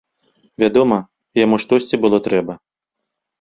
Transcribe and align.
Вядома, 0.61 0.97
яму 1.43 1.59
штосьці 1.65 1.95
было 2.07 2.17
трэба. 2.29 2.53